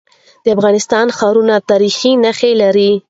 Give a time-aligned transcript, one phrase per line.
[0.43, 2.91] د افغانستان ښارونه تاریخي نښي لري.